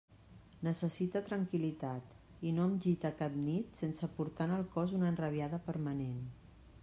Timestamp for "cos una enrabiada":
4.77-5.61